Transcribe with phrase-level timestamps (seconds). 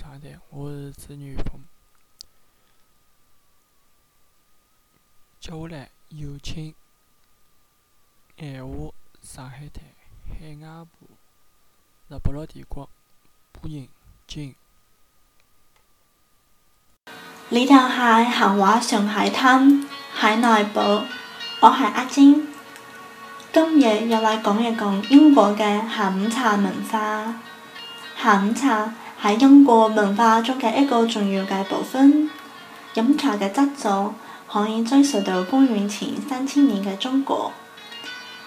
[0.00, 1.60] 长谈，我是主持人于峰。
[5.40, 6.72] 接下来有请
[8.36, 9.82] 闲话上海滩
[10.30, 11.08] 海外部
[12.08, 12.88] 日不落帝国
[13.50, 13.88] 播音
[14.28, 14.54] 金。
[17.48, 22.46] 呢条係閒話上海滩海内部，我係阿晶。
[23.52, 27.34] 今日又嚟讲一讲英国嘅下午茶文化。
[28.16, 32.29] 下午茶係英國文化中嘅一個重要嘅部分。
[32.95, 34.13] 飲茶嘅製造
[34.51, 37.51] 可以追溯到公元前三千年嘅中國。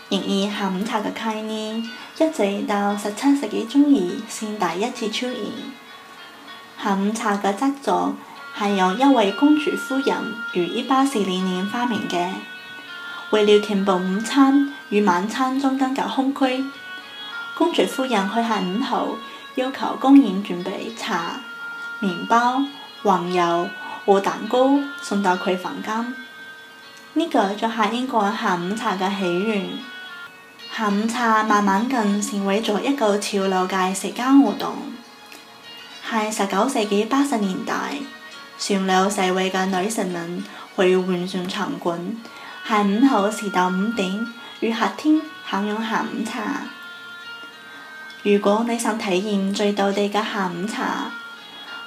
[0.08, 5.36] 然而下午茶嘅概念一直到十七世紀中葉先第一次出現。
[6.80, 8.14] 下午茶嘅製造
[8.56, 12.28] 係由一位公主夫人於一八四零年發明嘅，
[13.30, 16.64] 為了填補午餐與晚餐中間嘅空隙，
[17.58, 19.18] 公主夫人去下午後
[19.56, 21.40] 要求供應準備茶、
[22.00, 22.62] 麵包、
[23.02, 23.68] 黃油
[24.04, 26.14] 和蛋糕送到佢房間。
[27.14, 29.96] 呢、這個就係英國下午茶嘅起源。
[30.76, 34.74] 下午茶慢慢咁成為咗一個潮流嘅社交活動，
[36.06, 37.74] 係十九世紀八十年代。
[38.58, 42.16] 上流社會嘅女性們會換上場館，
[42.68, 44.26] 下午後四到五點
[44.60, 46.62] 於客廳享用下午茶。
[48.22, 51.10] 如果你想體驗最道地嘅下午茶，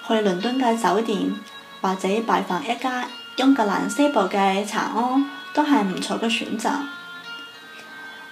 [0.07, 1.33] 去倫敦嘅酒店
[1.81, 3.05] 或者拜訪一家
[3.37, 5.21] 英格蘭西部嘅茶屋
[5.53, 6.71] 都係唔錯嘅選擇。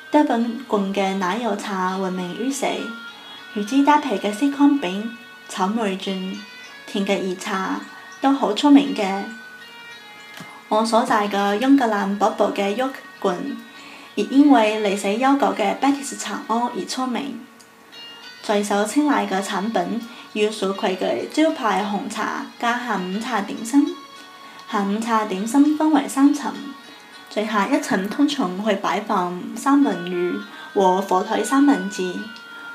[0.09, 2.65] 德本郡嘅奶油茶聞名於世，
[3.55, 5.03] 與之搭配嘅司康餅、
[5.49, 6.35] 草莓醬、
[6.85, 7.79] 甜嘅熱茶。
[8.19, 9.23] 都好出名嘅。
[10.69, 13.57] 我所在嘅英格蘭北部嘅約克郡，
[14.15, 17.39] 亦因為歷史悠久嘅 Betty's 茶屋而出名。
[18.41, 20.01] 最受青睞嘅產品
[20.33, 23.95] 要數佢嘅招牌紅茶加下午茶點心。
[24.71, 26.51] 下午茶點心分為三層，
[27.29, 30.41] 最下一層通常會擺放三文魚
[30.73, 32.13] 和火腿三文治，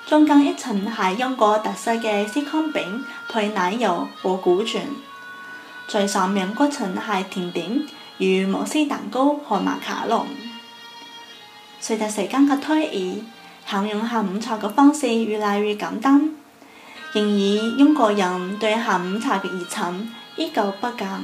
[0.07, 4.81] 中間一層係英國特色嘅司康餅配奶油和古醬。
[5.87, 10.27] 最上面嗰層係甜點，如慕斯蛋糕和馬卡龍。
[11.83, 13.25] 隨着時間嘅推移，
[13.67, 16.37] 享用下午茶嘅方式越來越簡單。
[17.15, 17.29] 然而，
[17.79, 21.21] 英國人對下午茶嘅熱忱依舊不減。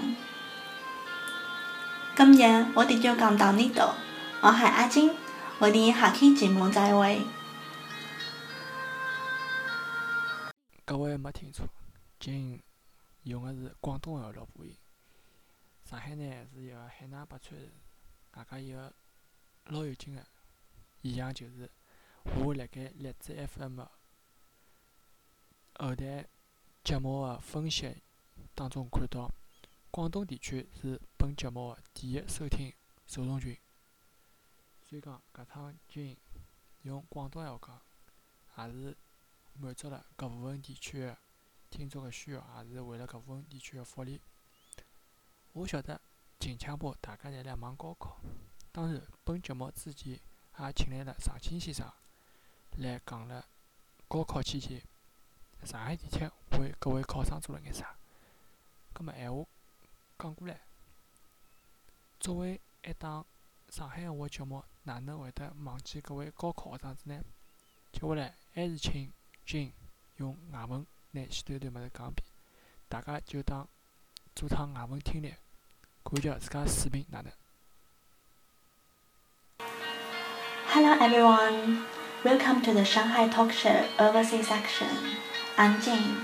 [2.17, 3.81] 今日我哋就講到呢度，
[4.43, 5.15] 我係阿晶，
[5.61, 7.23] 我哋下期節目再會。
[10.85, 11.63] 各位沒聽錯，
[12.19, 12.61] 今
[13.23, 14.75] 用的是廣東話錄播音。
[15.85, 17.59] 上海呢是一個海納百川，
[18.31, 18.93] 大家一個
[19.67, 20.23] 老有勁的
[21.03, 21.71] 現象就是，
[22.24, 23.82] 我辣盖荔枝 FM
[25.80, 26.28] 后台
[26.84, 28.02] 节目的分析
[28.56, 29.30] 当中看到，
[29.92, 32.74] 广东地区是本节目的第一收听
[33.06, 33.58] 受众群。
[34.82, 36.18] 所以講，搿趟今
[36.84, 37.82] 用廣東話
[38.56, 38.98] 講，也是
[39.54, 41.18] 满足了搿部分地区的。
[41.70, 44.22] 听众的需要也是为了搿部分地区的福利。
[45.54, 46.00] 我晓得
[46.40, 48.22] 近腔部大家侪辣忙高考，
[48.72, 50.14] 当然本节目之前
[50.60, 51.92] 也请来了常青先生
[52.78, 53.46] 来讲了
[54.08, 54.82] 高考期间
[55.64, 56.30] 上海地铁
[56.60, 57.96] 为各位考生做了眼啥。
[58.94, 59.46] 搿麼閒話
[60.18, 60.60] 講過來，
[62.20, 63.26] 作为一档
[63.70, 67.24] 上海话节目，哪能会得忘记各位高考学生子呢？
[67.92, 69.12] 接下来还是请
[69.46, 69.72] 君
[70.18, 70.86] 用外文。
[71.16, 72.26] 拿前頭段物事講遍，
[72.90, 73.68] 大家就当
[74.36, 75.36] 做趟外文听力，
[76.04, 77.32] 感覺自家水平哪能。
[80.70, 81.86] Hello everyone,
[82.24, 84.88] welcome to the Shanghai Talk Show Overseas Section.
[85.58, 86.16] I'm Jane.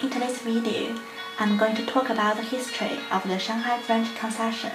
[0.00, 0.96] In today's video,
[1.40, 4.70] I'm going to talk about the history of the Shanghai French Concession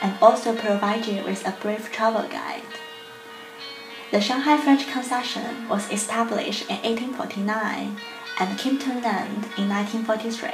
[0.00, 2.62] and also provide you with a brief travel guide.
[4.12, 7.96] The Shanghai French Concession was established in 1849
[8.38, 10.50] and came to an end in 1943.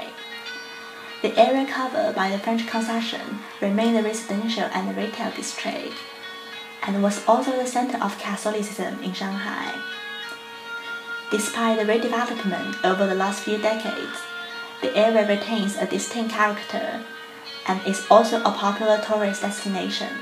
[1.21, 5.93] The area covered by the French concession remained a residential and retail district,
[6.87, 9.75] and was also the center of Catholicism in Shanghai.
[11.31, 14.19] Despite the redevelopment over the last few decades,
[14.81, 17.05] the area retains a distinct character
[17.67, 20.13] and is also a popular tourist destination.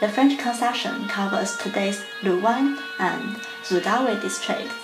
[0.00, 4.74] The French concession covers today's Luwan and Zugawi districts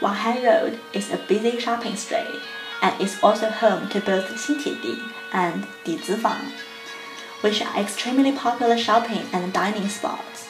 [0.00, 2.40] Huaihai Road is a busy shopping street
[2.82, 5.00] and is also home to both Xintiandi
[5.32, 6.52] and Tianzifang,
[7.40, 10.48] which are extremely popular shopping and dining spots.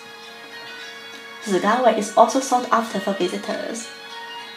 [1.45, 3.89] Zigawa is also sought after for visitors,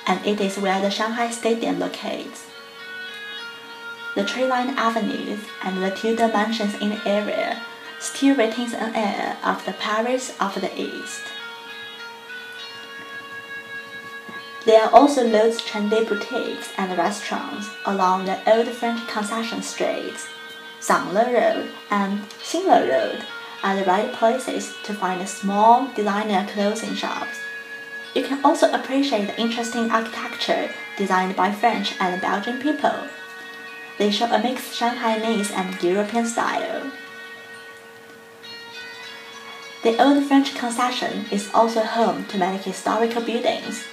[0.07, 2.47] and it is where the Shanghai Stadium locates.
[4.15, 7.61] The tree-lined avenues and the Tudor mansions in the area
[7.99, 11.21] still retains an air of the Paris of the East.
[14.65, 20.27] There are also loads of trendy boutiques and restaurants along the old French concession streets.
[20.81, 23.25] Changle Road and Xinle Road
[23.63, 27.37] are the right places to find small designer clothing shops.
[28.15, 33.07] You can also appreciate the interesting architecture designed by French and Belgian people.
[33.97, 36.91] They show a mixed Shanghainese and European style.
[39.83, 43.83] The old French concession is also home to many historical buildings.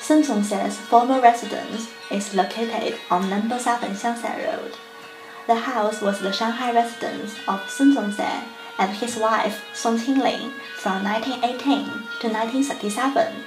[0.00, 4.72] Sun Zhongshan's former residence is located on number 7 Xiangshan Road.
[5.46, 8.42] The house was the Shanghai residence of Sun Zhongshan
[8.78, 11.84] and his wife Song Qingling from 1918
[12.20, 13.44] to 1937.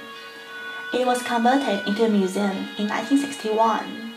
[0.94, 4.14] It was converted into a museum in 1961.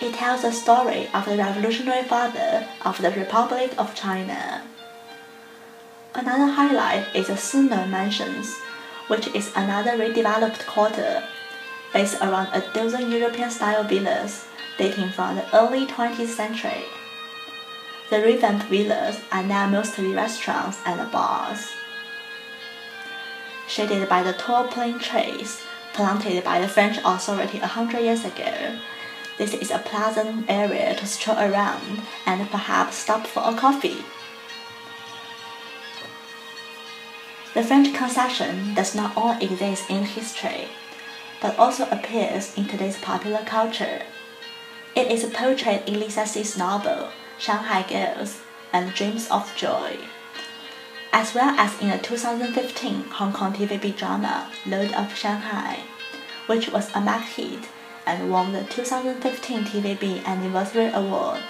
[0.00, 4.62] It tells the story of the revolutionary father of the Republic of China.
[6.14, 8.56] Another highlight is the Sinan Mansions,
[9.08, 11.22] which is another redeveloped quarter,
[11.92, 14.46] based around a dozen European-style villas
[14.78, 16.84] dating from the early 20th century.
[18.10, 21.72] The revamped villas are now mostly restaurants and bars.
[23.66, 25.62] Shaded by the tall plane trees
[25.94, 28.78] planted by the French authority a hundred years ago,
[29.36, 34.04] this is a pleasant area to stroll around and perhaps stop for a coffee.
[37.54, 40.68] The French concession does not only exist in history,
[41.40, 44.02] but also appears in today's popular culture.
[44.96, 48.38] It is portrayed in Lisa See's novel, Shanghai Girls
[48.72, 49.98] and Dreams of Joy,
[51.12, 55.80] as well as in the 2015 Hong Kong TVB drama, Lord of Shanghai,
[56.46, 57.68] which was a marked hit
[58.06, 61.42] and won the 2015 TVB Anniversary Award.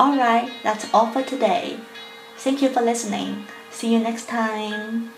[0.00, 1.78] Alright, that's all for today.
[2.38, 3.44] Thank you for listening.
[3.70, 5.12] See you next time.